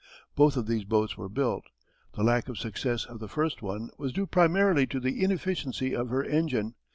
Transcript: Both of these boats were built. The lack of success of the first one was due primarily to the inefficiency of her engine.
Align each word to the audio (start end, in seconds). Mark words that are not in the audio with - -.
Both 0.35 0.57
of 0.57 0.65
these 0.65 0.83
boats 0.83 1.15
were 1.15 1.29
built. 1.29 1.65
The 2.15 2.23
lack 2.23 2.49
of 2.49 2.57
success 2.57 3.05
of 3.05 3.19
the 3.19 3.27
first 3.27 3.61
one 3.61 3.91
was 3.99 4.11
due 4.11 4.25
primarily 4.25 4.87
to 4.87 4.99
the 4.99 5.23
inefficiency 5.23 5.95
of 5.95 6.09
her 6.09 6.23
engine. 6.23 6.73